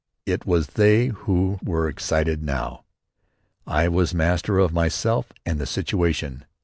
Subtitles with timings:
[0.25, 2.85] It was they who were excited now.
[3.67, 6.43] I was master of myself and the situation.